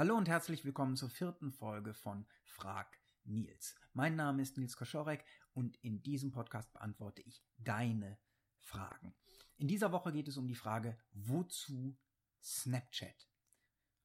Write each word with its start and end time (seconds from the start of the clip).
Hallo 0.00 0.16
und 0.16 0.30
herzlich 0.30 0.64
willkommen 0.64 0.96
zur 0.96 1.10
vierten 1.10 1.52
Folge 1.52 1.92
von 1.92 2.24
Frag 2.42 2.98
Nils. 3.24 3.74
Mein 3.92 4.16
Name 4.16 4.40
ist 4.40 4.56
Nils 4.56 4.74
Koschorek 4.74 5.22
und 5.52 5.76
in 5.82 6.02
diesem 6.02 6.32
Podcast 6.32 6.72
beantworte 6.72 7.20
ich 7.20 7.44
deine 7.58 8.18
Fragen. 8.56 9.14
In 9.58 9.68
dieser 9.68 9.92
Woche 9.92 10.10
geht 10.10 10.26
es 10.26 10.38
um 10.38 10.48
die 10.48 10.54
Frage, 10.54 10.96
wozu 11.12 11.98
Snapchat? 12.42 13.28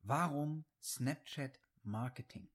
Warum 0.01 0.65
Snapchat 0.83 1.61
Marketing? 1.83 2.49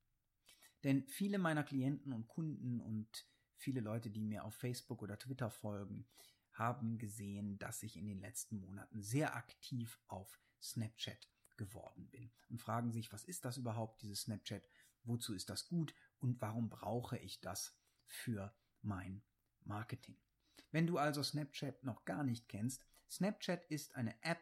Denn 0.85 1.07
viele 1.09 1.39
meiner 1.39 1.65
Klienten 1.65 2.13
und 2.13 2.29
Kunden 2.29 2.79
und 2.79 3.27
viele 3.57 3.81
Leute, 3.81 4.11
die 4.11 4.27
mir 4.27 4.45
auf 4.45 4.55
Facebook 4.55 5.01
oder 5.01 5.19
Twitter 5.19 5.49
folgen, 5.49 6.07
haben 6.53 6.99
gesehen, 6.99 7.57
dass 7.57 7.83
ich 7.83 7.97
in 7.97 8.05
den 8.05 8.21
letzten 8.21 8.61
Monaten 8.61 9.01
sehr 9.01 9.35
aktiv 9.35 9.99
auf 10.09 10.39
Snapchat 10.61 11.27
geworden 11.61 12.09
bin 12.09 12.33
und 12.49 12.59
fragen 12.59 12.91
sich, 12.91 13.13
was 13.13 13.25
ist 13.25 13.45
das 13.45 13.59
überhaupt, 13.59 14.01
dieses 14.01 14.23
Snapchat, 14.23 14.67
wozu 15.05 15.35
ist 15.35 15.51
das 15.51 15.69
gut? 15.69 15.95
Und 16.19 16.41
warum 16.41 16.71
brauche 16.71 17.19
ich 17.19 17.41
das 17.43 17.77
für 18.07 18.53
mein 18.81 19.23
Marketing. 19.65 20.17
Wenn 20.73 20.87
du 20.87 20.97
also 20.97 21.23
Snapchat 21.23 21.85
noch 21.85 22.05
gar 22.07 22.25
nicht 22.25 22.49
kennst, 22.49 22.83
Snapchat 23.11 23.65
ist 23.67 23.95
eine 23.95 24.15
App, 24.23 24.41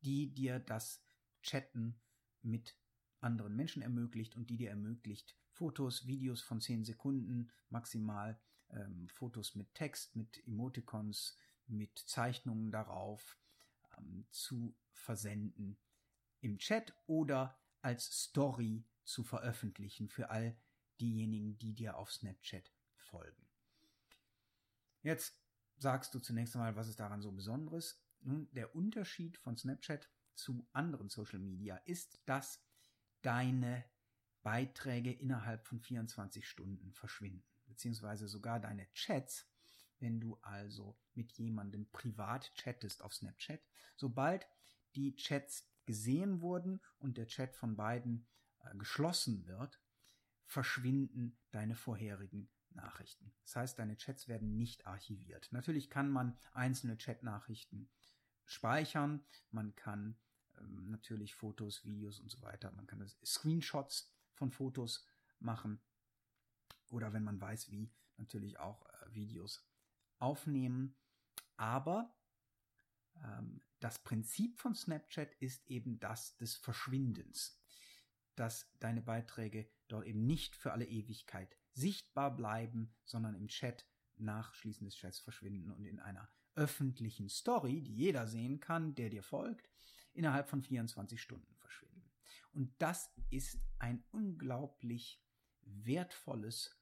die 0.00 0.32
dir 0.34 0.58
das 0.58 1.04
Chatten 1.42 2.00
mit 2.42 2.76
anderen 3.20 3.54
Menschen 3.54 3.82
ermöglicht 3.82 4.36
und 4.36 4.50
die 4.50 4.56
dir 4.56 4.70
ermöglicht, 4.70 5.36
Fotos, 5.50 6.06
Videos 6.06 6.42
von 6.42 6.60
10 6.60 6.84
Sekunden 6.84 7.50
maximal, 7.70 8.38
ähm, 8.70 9.08
Fotos 9.08 9.54
mit 9.54 9.72
Text, 9.74 10.16
mit 10.16 10.46
Emoticons, 10.46 11.36
mit 11.66 11.98
Zeichnungen 11.98 12.70
darauf 12.70 13.38
ähm, 13.96 14.26
zu 14.30 14.76
versenden 14.92 15.78
im 16.40 16.58
Chat 16.58 16.94
oder 17.06 17.58
als 17.82 18.24
Story 18.24 18.84
zu 19.04 19.22
veröffentlichen 19.22 20.08
für 20.08 20.30
all 20.30 20.56
diejenigen, 21.00 21.58
die 21.58 21.74
dir 21.74 21.96
auf 21.96 22.12
Snapchat 22.12 22.72
folgen. 22.96 23.46
Jetzt 25.02 25.40
sagst 25.76 26.14
du 26.14 26.18
zunächst 26.18 26.56
einmal, 26.56 26.76
was 26.76 26.88
ist 26.88 27.00
daran 27.00 27.22
so 27.22 27.30
Besonderes? 27.32 28.02
Nun, 28.20 28.48
der 28.52 28.74
Unterschied 28.74 29.36
von 29.38 29.56
Snapchat 29.56 30.08
zu 30.34 30.66
anderen 30.72 31.08
Social 31.08 31.38
Media 31.38 31.76
ist, 31.84 32.20
dass 32.26 32.60
deine 33.22 33.84
Beiträge 34.42 35.12
innerhalb 35.12 35.66
von 35.66 35.80
24 35.80 36.48
Stunden 36.48 36.92
verschwinden, 36.92 37.44
beziehungsweise 37.66 38.28
sogar 38.28 38.60
deine 38.60 38.86
Chats, 38.92 39.46
wenn 39.98 40.20
du 40.20 40.38
also 40.42 40.96
mit 41.14 41.32
jemandem 41.32 41.90
privat 41.90 42.52
chattest 42.54 43.02
auf 43.02 43.14
Snapchat. 43.14 43.60
Sobald 43.96 44.46
die 44.94 45.16
Chats 45.16 45.68
gesehen 45.86 46.40
wurden 46.40 46.80
und 46.98 47.16
der 47.16 47.26
Chat 47.26 47.54
von 47.54 47.76
beiden 47.76 48.26
äh, 48.60 48.76
geschlossen 48.76 49.46
wird, 49.46 49.80
verschwinden 50.44 51.38
deine 51.50 51.74
vorherigen 51.74 52.50
Nachrichten. 52.70 53.32
Das 53.42 53.56
heißt, 53.56 53.78
deine 53.78 53.96
Chats 53.96 54.28
werden 54.28 54.56
nicht 54.56 54.86
archiviert. 54.86 55.48
Natürlich 55.50 55.90
kann 55.90 56.10
man 56.10 56.36
einzelne 56.52 56.96
Chatnachrichten 56.96 57.90
speichern, 58.44 59.24
man 59.50 59.74
kann 59.74 60.18
ähm, 60.58 60.90
natürlich 60.90 61.34
Fotos, 61.34 61.84
Videos 61.84 62.20
und 62.20 62.30
so 62.30 62.42
weiter, 62.42 62.70
man 62.72 62.86
kann 62.86 63.04
Screenshots 63.24 64.12
von 64.34 64.50
Fotos 64.50 65.06
machen 65.38 65.80
oder 66.90 67.12
wenn 67.12 67.24
man 67.24 67.40
weiß 67.40 67.70
wie, 67.70 67.92
natürlich 68.16 68.58
auch 68.58 68.86
äh, 68.86 69.14
Videos 69.14 69.66
aufnehmen. 70.18 70.96
Aber 71.56 72.14
ähm, 73.24 73.62
das 73.86 74.00
Prinzip 74.00 74.58
von 74.58 74.74
Snapchat 74.74 75.32
ist 75.36 75.64
eben 75.70 76.00
das 76.00 76.36
des 76.38 76.56
Verschwindens, 76.56 77.56
dass 78.34 78.68
deine 78.80 79.00
Beiträge 79.00 79.70
dort 79.86 80.06
eben 80.06 80.26
nicht 80.26 80.56
für 80.56 80.72
alle 80.72 80.86
Ewigkeit 80.86 81.56
sichtbar 81.72 82.34
bleiben, 82.34 82.92
sondern 83.04 83.36
im 83.36 83.46
Chat 83.46 83.86
nach 84.16 84.54
Schließen 84.54 84.86
des 84.86 84.96
Chats 84.96 85.20
verschwinden 85.20 85.70
und 85.70 85.84
in 85.84 86.00
einer 86.00 86.28
öffentlichen 86.56 87.28
Story, 87.28 87.80
die 87.80 87.94
jeder 87.94 88.26
sehen 88.26 88.58
kann, 88.58 88.96
der 88.96 89.08
dir 89.08 89.22
folgt, 89.22 89.70
innerhalb 90.14 90.48
von 90.48 90.62
24 90.62 91.22
Stunden 91.22 91.54
verschwinden. 91.54 92.10
Und 92.50 92.74
das 92.82 93.14
ist 93.30 93.56
ein 93.78 94.02
unglaublich 94.10 95.22
wertvolles 95.60 96.76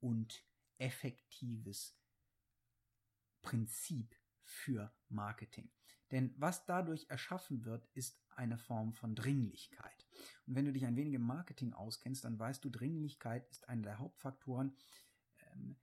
und 0.00 0.44
effektives 0.78 1.96
Prinzip 3.40 4.16
für 4.42 4.92
Marketing. 5.08 5.70
Denn 6.10 6.34
was 6.36 6.66
dadurch 6.66 7.06
erschaffen 7.08 7.64
wird, 7.64 7.86
ist 7.94 8.20
eine 8.30 8.58
Form 8.58 8.92
von 8.92 9.14
Dringlichkeit. 9.14 10.06
Und 10.46 10.54
wenn 10.56 10.64
du 10.64 10.72
dich 10.72 10.84
ein 10.84 10.96
wenig 10.96 11.14
im 11.14 11.22
Marketing 11.22 11.72
auskennst, 11.72 12.24
dann 12.24 12.38
weißt 12.38 12.64
du, 12.64 12.70
Dringlichkeit 12.70 13.48
ist 13.48 13.68
einer 13.68 13.82
der 13.82 13.98
Hauptfaktoren, 13.98 14.76
ähm, 15.52 15.76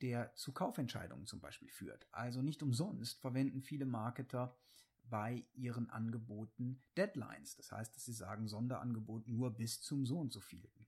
der 0.00 0.34
zu 0.34 0.52
Kaufentscheidungen 0.52 1.26
zum 1.26 1.40
Beispiel 1.40 1.70
führt. 1.70 2.06
Also 2.12 2.42
nicht 2.42 2.62
umsonst 2.62 3.20
verwenden 3.20 3.62
viele 3.62 3.86
Marketer 3.86 4.56
bei 5.04 5.46
ihren 5.54 5.90
Angeboten 5.90 6.82
Deadlines. 6.96 7.56
Das 7.56 7.72
heißt, 7.72 7.94
dass 7.94 8.04
sie 8.04 8.12
sagen, 8.12 8.48
Sonderangebot 8.48 9.28
nur 9.28 9.54
bis 9.56 9.80
zum 9.82 10.04
so 10.06 10.18
und 10.18 10.32
so 10.32 10.40
vielten. 10.40 10.86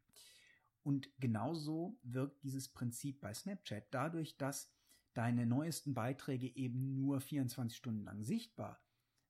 Und 0.82 1.10
genauso 1.18 1.98
wirkt 2.02 2.42
dieses 2.44 2.68
Prinzip 2.68 3.20
bei 3.20 3.34
Snapchat 3.34 3.86
dadurch, 3.90 4.36
dass 4.36 4.72
deine 5.16 5.46
neuesten 5.46 5.94
Beiträge 5.94 6.54
eben 6.56 6.94
nur 6.94 7.20
24 7.20 7.76
Stunden 7.76 8.04
lang 8.04 8.22
sichtbar 8.22 8.82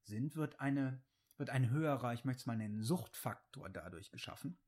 sind, 0.02 0.36
wird 0.36 0.60
eine 0.60 1.02
wird 1.38 1.50
ein 1.50 1.70
höherer, 1.70 2.14
ich 2.14 2.24
möchte 2.24 2.40
es 2.40 2.46
mal 2.46 2.56
nennen, 2.56 2.82
Suchtfaktor 2.82 3.68
dadurch 3.68 4.10
geschaffen, 4.10 4.58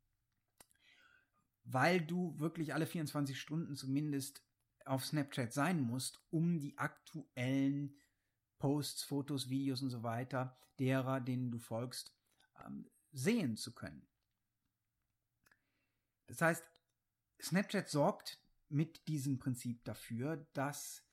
weil 1.65 2.01
du 2.01 2.39
wirklich 2.39 2.75
alle 2.75 2.87
24 2.87 3.41
Stunden 3.41 3.77
zumindest 3.77 4.45
auf 4.85 5.05
Snapchat 5.05 5.53
sein 5.53 5.81
musst, 5.81 6.21
um 6.31 6.59
die 6.59 6.77
aktuellen 6.79 7.99
Posts, 8.59 9.05
Fotos, 9.05 9.49
Videos 9.49 9.83
und 9.83 9.91
so 9.91 10.03
weiter 10.03 10.59
derer, 10.79 11.21
denen 11.21 11.51
du 11.51 11.59
folgst, 11.59 12.15
ähm, 12.65 12.91
sehen 13.13 13.57
zu 13.57 13.75
können. 13.75 14.07
Das 16.27 16.43
heißt, 16.43 16.65
Snapchat 17.41 17.89
sorgt 17.89 18.39
mit 18.69 19.07
diesem 19.09 19.39
Prinzip 19.39 19.85
dafür, 19.85 20.47
dass 20.53 21.08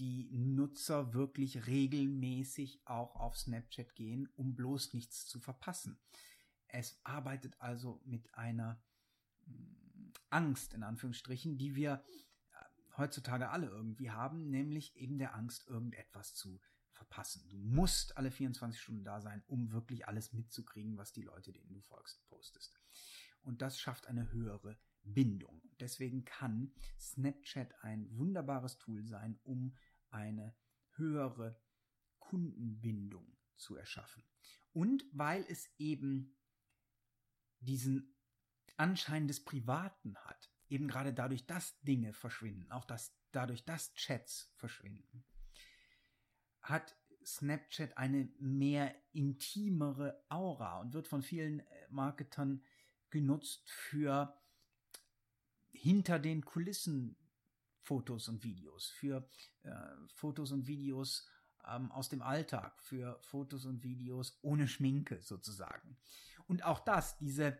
die 0.00 0.30
Nutzer 0.32 1.12
wirklich 1.12 1.66
regelmäßig 1.66 2.80
auch 2.86 3.16
auf 3.16 3.36
Snapchat 3.36 3.94
gehen, 3.94 4.30
um 4.34 4.56
bloß 4.56 4.94
nichts 4.94 5.26
zu 5.26 5.38
verpassen. 5.40 6.00
Es 6.68 6.98
arbeitet 7.04 7.60
also 7.60 8.00
mit 8.06 8.34
einer 8.34 8.82
mm, 9.44 10.12
Angst, 10.30 10.72
in 10.72 10.82
Anführungsstrichen, 10.82 11.58
die 11.58 11.74
wir 11.74 12.02
äh, 12.52 12.64
heutzutage 12.96 13.50
alle 13.50 13.66
irgendwie 13.66 14.10
haben, 14.10 14.48
nämlich 14.48 14.96
eben 14.96 15.18
der 15.18 15.34
Angst, 15.34 15.68
irgendetwas 15.68 16.34
zu 16.34 16.62
verpassen. 16.92 17.46
Du 17.50 17.58
musst 17.58 18.16
alle 18.16 18.30
24 18.30 18.80
Stunden 18.80 19.04
da 19.04 19.20
sein, 19.20 19.42
um 19.48 19.70
wirklich 19.70 20.08
alles 20.08 20.32
mitzukriegen, 20.32 20.96
was 20.96 21.12
die 21.12 21.22
Leute, 21.22 21.52
denen 21.52 21.74
du 21.74 21.80
folgst, 21.82 22.24
postest. 22.24 22.74
Und 23.42 23.60
das 23.60 23.78
schafft 23.78 24.06
eine 24.06 24.32
höhere 24.32 24.78
Bindung. 25.02 25.60
Deswegen 25.78 26.24
kann 26.24 26.72
Snapchat 26.98 27.74
ein 27.82 28.06
wunderbares 28.16 28.78
Tool 28.78 29.06
sein, 29.06 29.38
um 29.44 29.74
eine 30.10 30.54
höhere 30.96 31.60
Kundenbindung 32.18 33.36
zu 33.56 33.76
erschaffen. 33.76 34.22
Und 34.72 35.04
weil 35.12 35.44
es 35.48 35.68
eben 35.78 36.36
diesen 37.60 38.16
Anschein 38.76 39.28
des 39.28 39.44
Privaten 39.44 40.16
hat, 40.16 40.50
eben 40.68 40.88
gerade 40.88 41.12
dadurch, 41.12 41.46
dass 41.46 41.78
Dinge 41.80 42.12
verschwinden, 42.12 42.70
auch 42.70 42.84
dass 42.84 43.14
dadurch, 43.32 43.64
dass 43.64 43.92
Chats 43.94 44.52
verschwinden, 44.54 45.24
hat 46.62 46.96
Snapchat 47.24 47.98
eine 47.98 48.30
mehr 48.38 48.94
intimere 49.12 50.24
Aura 50.28 50.80
und 50.80 50.94
wird 50.94 51.08
von 51.08 51.22
vielen 51.22 51.60
äh, 51.60 51.88
Marketern 51.90 52.64
genutzt 53.10 53.68
für 53.68 54.40
hinter 55.72 56.18
den 56.18 56.44
Kulissen 56.44 57.16
Fotos 57.80 58.28
und 58.28 58.44
Videos, 58.44 58.88
für 58.88 59.28
äh, 59.62 59.70
Fotos 60.14 60.52
und 60.52 60.66
Videos 60.66 61.26
ähm, 61.66 61.90
aus 61.92 62.08
dem 62.08 62.22
Alltag, 62.22 62.80
für 62.80 63.18
Fotos 63.22 63.64
und 63.64 63.82
Videos 63.82 64.38
ohne 64.42 64.68
Schminke 64.68 65.20
sozusagen. 65.20 65.96
Und 66.46 66.64
auch 66.64 66.80
das, 66.80 67.18
diese 67.18 67.58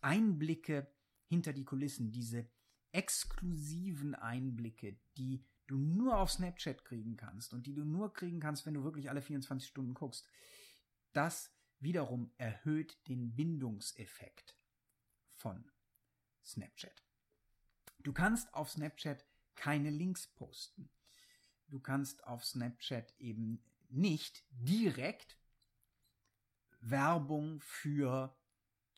Einblicke 0.00 0.92
hinter 1.26 1.52
die 1.52 1.64
Kulissen, 1.64 2.12
diese 2.12 2.48
exklusiven 2.92 4.14
Einblicke, 4.14 4.98
die 5.16 5.44
du 5.66 5.78
nur 5.78 6.18
auf 6.18 6.32
Snapchat 6.32 6.84
kriegen 6.84 7.16
kannst 7.16 7.52
und 7.52 7.66
die 7.66 7.74
du 7.74 7.84
nur 7.84 8.12
kriegen 8.12 8.40
kannst, 8.40 8.66
wenn 8.66 8.74
du 8.74 8.82
wirklich 8.82 9.08
alle 9.08 9.22
24 9.22 9.68
Stunden 9.68 9.94
guckst, 9.94 10.26
das 11.12 11.54
wiederum 11.78 12.32
erhöht 12.36 12.98
den 13.08 13.34
Bindungseffekt 13.34 14.56
von 15.28 15.70
Snapchat. 16.44 17.04
Du 17.98 18.12
kannst 18.12 18.52
auf 18.54 18.70
Snapchat 18.70 19.24
keine 19.60 19.90
Links 19.90 20.26
posten. 20.26 20.88
Du 21.68 21.80
kannst 21.80 22.24
auf 22.24 22.46
Snapchat 22.46 23.14
eben 23.18 23.62
nicht 23.90 24.42
direkt 24.52 25.36
Werbung 26.80 27.60
für 27.60 28.34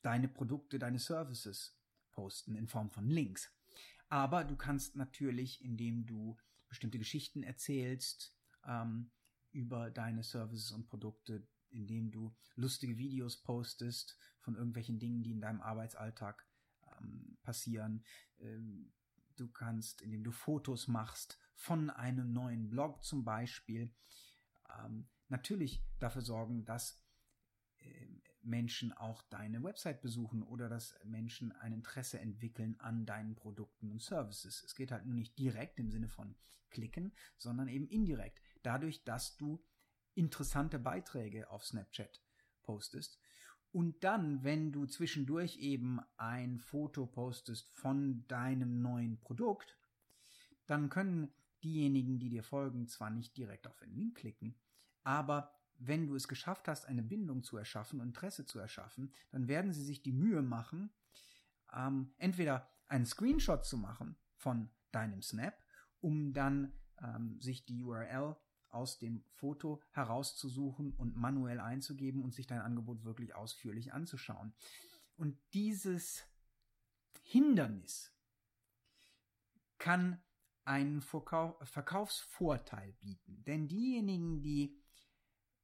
deine 0.02 0.28
Produkte, 0.28 0.78
deine 0.78 1.00
Services 1.00 1.76
posten 2.12 2.54
in 2.54 2.68
Form 2.68 2.90
von 2.90 3.08
Links. 3.08 3.52
Aber 4.08 4.44
du 4.44 4.54
kannst 4.54 4.94
natürlich, 4.94 5.64
indem 5.64 6.06
du 6.06 6.38
bestimmte 6.68 6.98
Geschichten 6.98 7.42
erzählst 7.42 8.32
ähm, 8.64 9.10
über 9.50 9.90
deine 9.90 10.22
Services 10.22 10.70
und 10.70 10.86
Produkte, 10.86 11.44
indem 11.70 12.12
du 12.12 12.36
lustige 12.54 12.98
Videos 12.98 13.42
postest 13.42 14.16
von 14.38 14.54
irgendwelchen 14.54 15.00
Dingen, 15.00 15.24
die 15.24 15.32
in 15.32 15.40
deinem 15.40 15.60
Arbeitsalltag 15.60 16.46
ähm, 17.00 17.36
passieren. 17.42 18.04
Ähm, 18.38 18.92
du 19.42 19.48
kannst, 19.48 20.00
indem 20.02 20.24
du 20.24 20.30
Fotos 20.30 20.88
machst 20.88 21.38
von 21.54 21.90
einem 21.90 22.32
neuen 22.32 22.70
Blog 22.70 23.04
zum 23.04 23.24
Beispiel, 23.24 23.94
ähm, 24.78 25.08
natürlich 25.28 25.84
dafür 25.98 26.22
sorgen, 26.22 26.64
dass 26.64 27.02
äh, 27.78 28.08
Menschen 28.42 28.92
auch 28.92 29.22
deine 29.30 29.62
Website 29.62 30.02
besuchen 30.02 30.42
oder 30.42 30.68
dass 30.68 30.94
Menschen 31.04 31.52
ein 31.52 31.72
Interesse 31.72 32.18
entwickeln 32.18 32.78
an 32.80 33.06
deinen 33.06 33.34
Produkten 33.34 33.90
und 33.90 34.02
Services. 34.02 34.62
Es 34.64 34.74
geht 34.74 34.90
halt 34.90 35.06
nur 35.06 35.14
nicht 35.14 35.38
direkt 35.38 35.78
im 35.78 35.90
Sinne 35.90 36.08
von 36.08 36.34
klicken, 36.70 37.12
sondern 37.36 37.68
eben 37.68 37.86
indirekt. 37.86 38.40
Dadurch, 38.62 39.04
dass 39.04 39.36
du 39.36 39.64
interessante 40.14 40.78
Beiträge 40.78 41.50
auf 41.50 41.64
Snapchat 41.64 42.22
postest. 42.62 43.20
Und 43.72 44.04
dann, 44.04 44.44
wenn 44.44 44.70
du 44.70 44.84
zwischendurch 44.86 45.56
eben 45.56 45.98
ein 46.18 46.58
Foto 46.58 47.06
postest 47.06 47.70
von 47.72 48.26
deinem 48.28 48.82
neuen 48.82 49.18
Produkt, 49.18 49.78
dann 50.66 50.90
können 50.90 51.32
diejenigen, 51.62 52.18
die 52.18 52.28
dir 52.28 52.42
folgen, 52.42 52.86
zwar 52.86 53.10
nicht 53.10 53.36
direkt 53.36 53.66
auf 53.66 53.78
den 53.78 53.94
Link 53.94 54.18
klicken, 54.18 54.54
aber 55.04 55.54
wenn 55.78 56.06
du 56.06 56.14
es 56.14 56.28
geschafft 56.28 56.68
hast, 56.68 56.86
eine 56.86 57.02
Bindung 57.02 57.42
zu 57.42 57.56
erschaffen 57.56 58.00
Interesse 58.00 58.44
zu 58.44 58.58
erschaffen, 58.58 59.12
dann 59.30 59.48
werden 59.48 59.72
sie 59.72 59.82
sich 59.82 60.02
die 60.02 60.12
Mühe 60.12 60.42
machen, 60.42 60.90
ähm, 61.72 62.12
entweder 62.18 62.70
einen 62.86 63.06
Screenshot 63.06 63.64
zu 63.64 63.78
machen 63.78 64.16
von 64.36 64.70
deinem 64.92 65.22
Snap, 65.22 65.54
um 66.00 66.32
dann 66.32 66.72
ähm, 67.02 67.40
sich 67.40 67.64
die 67.64 67.82
URL 67.82 68.36
aus 68.72 68.98
dem 68.98 69.24
Foto 69.34 69.80
herauszusuchen 69.90 70.92
und 70.92 71.16
manuell 71.16 71.60
einzugeben 71.60 72.22
und 72.22 72.34
sich 72.34 72.46
dein 72.46 72.60
Angebot 72.60 73.04
wirklich 73.04 73.34
ausführlich 73.34 73.92
anzuschauen. 73.92 74.54
Und 75.16 75.38
dieses 75.52 76.24
Hindernis 77.22 78.12
kann 79.78 80.22
einen 80.64 81.00
Verkaufsvorteil 81.02 82.92
bieten. 82.94 83.42
Denn 83.44 83.68
diejenigen, 83.68 84.42
die 84.42 84.80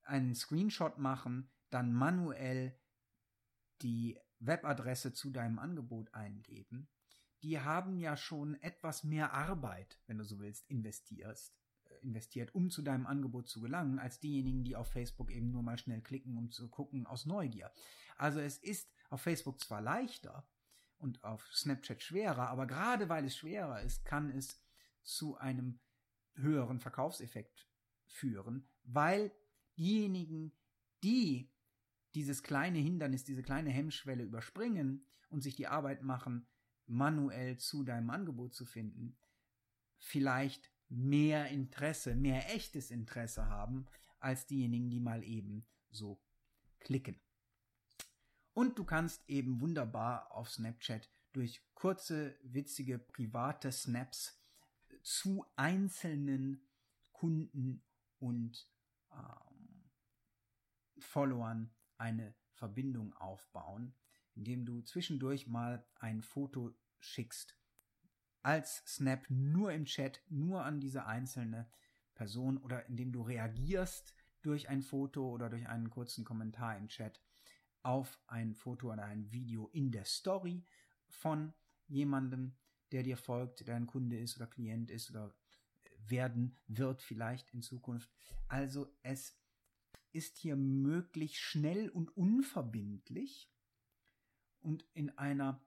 einen 0.03 0.35
Screenshot 0.35 0.99
machen, 0.99 1.51
dann 1.71 1.93
manuell 1.93 2.79
die 3.83 4.19
Webadresse 4.41 5.13
zu 5.13 5.31
deinem 5.31 5.59
Angebot 5.59 6.13
eingeben, 6.15 6.89
die 7.43 7.61
haben 7.61 7.99
ja 7.99 8.17
schon 8.17 8.61
etwas 8.63 9.05
mehr 9.05 9.33
Arbeit, 9.33 10.01
wenn 10.07 10.19
du 10.19 10.25
so 10.25 10.41
willst, 10.41 10.69
investierst, 10.69 11.57
investiert, 12.03 12.55
um 12.55 12.71
zu 12.71 12.83
deinem 12.83 13.07
Angebot 13.07 13.49
zu 13.49 13.61
gelangen, 13.61 13.99
als 13.99 14.21
diejenigen, 14.21 14.65
die 14.65 14.77
auf 14.77 14.91
Facebook 14.91 15.31
eben 15.31 15.51
nur 15.51 15.63
mal 15.63 15.79
schnell 15.79 16.01
klicken, 16.01 16.37
um 16.37 16.51
zu 16.51 16.69
gucken 16.69 17.07
aus 17.07 17.27
Neugier. 17.27 17.71
Also 18.17 18.41
es 18.41 18.59
ist 18.59 18.91
auf 19.11 19.21
Facebook 19.21 19.61
zwar 19.61 19.81
leichter 19.81 20.47
und 20.99 21.23
auf 21.25 21.47
Snapchat 21.53 22.03
schwerer, 22.03 22.49
aber 22.49 22.67
gerade 22.67 23.09
weil 23.09 23.25
es 23.25 23.37
schwerer 23.37 23.83
ist, 23.83 24.05
kann 24.05 24.31
es 24.31 24.61
zu 25.03 25.37
einem 25.37 25.81
höheren 26.35 26.81
Verkaufseffekt 26.81 27.69
führen, 28.07 28.69
weil 28.83 29.33
diejenigen, 29.77 30.53
die 31.03 31.51
dieses 32.15 32.43
kleine 32.43 32.79
Hindernis, 32.79 33.25
diese 33.25 33.43
kleine 33.43 33.71
Hemmschwelle 33.71 34.25
überspringen 34.25 35.07
und 35.29 35.43
sich 35.43 35.55
die 35.55 35.69
Arbeit 35.69 36.03
machen, 36.03 36.47
manuell 36.87 37.59
zu 37.59 37.85
deinem 37.85 38.11
Angebot 38.11 38.55
zu 38.55 38.65
finden, 38.65 39.17
vielleicht 39.99 40.73
mehr 40.89 41.49
Interesse, 41.49 42.15
mehr 42.15 42.55
echtes 42.55 42.91
Interesse 42.91 43.47
haben, 43.47 43.87
als 44.21 44.47
diejenigen, 44.47 44.91
die 44.91 45.01
mal 45.01 45.23
eben 45.23 45.67
so 45.91 46.21
klicken. 46.81 47.21
Und 48.53 48.79
du 48.79 48.85
kannst 48.85 49.29
eben 49.29 49.61
wunderbar 49.61 50.33
auf 50.33 50.51
Snapchat 50.51 51.09
durch 51.33 51.63
kurze, 51.75 52.37
witzige, 52.43 52.99
private 52.99 53.71
Snaps 53.71 54.41
zu 55.03 55.47
einzelnen 55.57 56.67
Kunden 57.13 57.85
und 58.19 58.69
ähm, 59.13 59.91
Followern 60.99 61.71
eine 61.99 62.35
Verbindung 62.55 63.15
aufbauen, 63.15 63.95
indem 64.35 64.67
du 64.67 64.83
zwischendurch 64.83 65.47
mal 65.47 65.87
ein 65.95 66.23
Foto 66.23 66.75
schickst 66.99 67.58
als 68.43 68.83
Snap 68.87 69.25
nur 69.29 69.73
im 69.73 69.85
Chat, 69.85 70.23
nur 70.29 70.65
an 70.65 70.81
diese 70.81 71.07
einzelne 71.07 71.71
Person 72.15 72.59
oder 72.59 72.87
indem 72.87 73.13
du 73.13 73.23
reagierst 73.23 74.15
durch 74.43 74.69
ein 74.69 74.83
Foto 74.83 75.31
oder 75.31 75.51
durch 75.51 75.69
einen 75.69 75.91
kurzen 75.91 76.25
Kommentar 76.25 76.77
im 76.77 76.89
Chat 76.89 77.23
auf 77.83 78.21
ein 78.27 78.55
Foto 78.55 78.93
oder 78.93 79.05
ein 79.05 79.31
Video 79.31 79.69
in 79.69 79.91
der 79.91 80.05
Story 80.05 80.67
von 81.09 81.53
jemandem, 81.87 82.57
der 82.93 83.03
dir 83.03 83.17
folgt, 83.17 83.67
der 83.67 83.77
ein 83.77 83.87
Kunde 83.87 84.19
ist 84.19 84.37
oder 84.37 84.47
Klient 84.47 84.91
ist 84.91 85.11
oder 85.11 85.35
werden 86.07 86.57
wird 86.67 87.03
vielleicht 87.03 87.53
in 87.53 87.63
Zukunft. 87.63 88.11
Also 88.49 88.93
es 89.03 89.39
ist 90.13 90.39
hier 90.39 90.57
möglich 90.57 91.39
schnell 91.39 91.89
und 91.91 92.17
unverbindlich 92.17 93.51
und 94.61 94.85
in 94.95 95.17
einer 95.19 95.63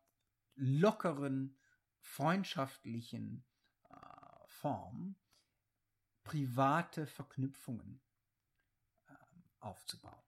lockeren, 0.56 1.58
freundschaftlichen 2.01 3.45
äh, 3.89 3.95
Form 4.48 5.15
private 6.24 7.07
Verknüpfungen 7.07 8.01
äh, 9.07 9.13
aufzubauen. 9.59 10.24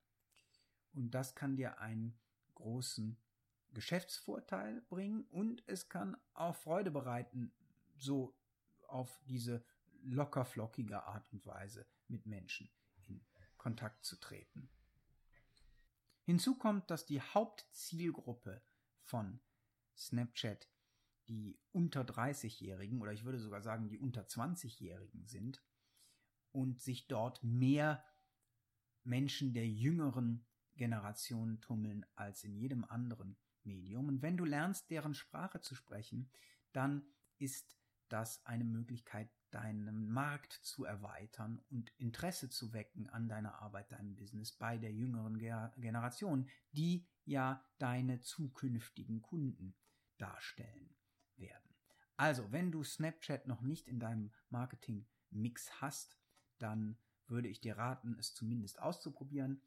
Und 0.93 1.11
das 1.11 1.35
kann 1.35 1.55
dir 1.55 1.79
einen 1.79 2.19
großen 2.55 3.17
Geschäftsvorteil 3.71 4.81
bringen 4.81 5.25
und 5.31 5.63
es 5.67 5.89
kann 5.89 6.15
auch 6.33 6.55
Freude 6.55 6.91
bereiten, 6.91 7.53
so 7.97 8.37
auf 8.87 9.19
diese 9.25 9.65
locker 10.03 10.45
flockige 10.45 11.03
Art 11.03 11.31
und 11.31 11.45
Weise 11.45 11.87
mit 12.07 12.25
Menschen 12.25 12.69
in 13.07 13.25
Kontakt 13.57 14.05
zu 14.05 14.19
treten. 14.19 14.69
Hinzu 16.25 16.55
kommt, 16.57 16.89
dass 16.89 17.05
die 17.05 17.21
Hauptzielgruppe 17.21 18.61
von 19.01 19.41
Snapchat 19.97 20.69
die 21.27 21.57
unter 21.71 22.01
30-Jährigen 22.01 23.01
oder 23.01 23.13
ich 23.13 23.23
würde 23.23 23.39
sogar 23.39 23.61
sagen 23.61 23.89
die 23.89 23.99
unter 23.99 24.23
20-Jährigen 24.23 25.25
sind 25.25 25.63
und 26.51 26.79
sich 26.81 27.07
dort 27.07 27.43
mehr 27.43 28.03
Menschen 29.03 29.53
der 29.53 29.67
jüngeren 29.67 30.45
Generation 30.75 31.59
tummeln 31.61 32.05
als 32.15 32.43
in 32.43 32.55
jedem 32.55 32.83
anderen 32.85 33.37
Medium. 33.63 34.07
Und 34.07 34.21
wenn 34.21 34.37
du 34.37 34.45
lernst, 34.45 34.89
deren 34.89 35.13
Sprache 35.13 35.61
zu 35.61 35.75
sprechen, 35.75 36.29
dann 36.71 37.05
ist 37.37 37.77
das 38.09 38.45
eine 38.45 38.63
Möglichkeit, 38.63 39.29
deinen 39.51 40.09
Markt 40.09 40.53
zu 40.53 40.83
erweitern 40.83 41.61
und 41.69 41.91
Interesse 41.97 42.49
zu 42.49 42.73
wecken 42.73 43.07
an 43.09 43.27
deiner 43.27 43.61
Arbeit, 43.61 43.91
deinem 43.91 44.15
Business 44.15 44.51
bei 44.51 44.77
der 44.77 44.91
jüngeren 44.91 45.37
Generation, 45.37 46.49
die 46.71 47.07
ja 47.25 47.63
deine 47.77 48.19
zukünftigen 48.19 49.21
Kunden 49.21 49.75
darstellen 50.17 50.95
werden. 51.37 51.75
Also, 52.17 52.51
wenn 52.51 52.71
du 52.71 52.83
Snapchat 52.83 53.47
noch 53.47 53.61
nicht 53.61 53.87
in 53.87 53.99
deinem 53.99 54.31
Marketing-Mix 54.49 55.81
hast, 55.81 56.17
dann 56.59 56.97
würde 57.27 57.47
ich 57.47 57.61
dir 57.61 57.77
raten, 57.77 58.17
es 58.19 58.33
zumindest 58.33 58.79
auszuprobieren. 58.79 59.61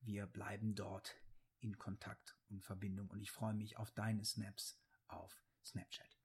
wir 0.00 0.26
bleiben 0.26 0.74
dort 0.74 1.14
in 1.62 1.78
Kontakt 1.78 2.36
und 2.48 2.64
Verbindung 2.64 3.08
und 3.10 3.20
ich 3.20 3.30
freue 3.30 3.54
mich 3.54 3.78
auf 3.78 3.92
deine 3.92 4.24
Snaps 4.24 4.82
auf 5.08 5.40
Snapchat. 5.64 6.18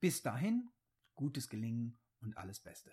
Bis 0.00 0.20
dahin, 0.22 0.68
gutes 1.14 1.48
Gelingen 1.48 1.96
und 2.20 2.36
alles 2.36 2.60
Beste. 2.60 2.92